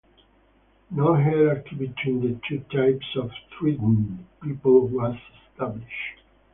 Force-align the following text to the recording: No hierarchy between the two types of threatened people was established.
No 0.89 1.13
hierarchy 1.15 1.75
between 1.75 2.21
the 2.21 2.39
two 2.49 2.61
types 2.75 3.05
of 3.15 3.29
threatened 3.55 4.25
people 4.41 4.87
was 4.87 5.15
established. 5.47 6.23